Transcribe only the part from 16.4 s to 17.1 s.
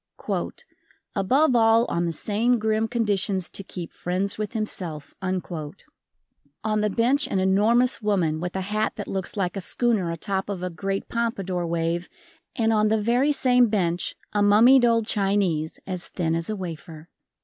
a wafer.